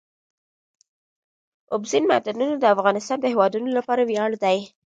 [1.73, 4.59] اوبزین معدنونه د افغانستان د هیوادوالو لپاره ویاړ دی.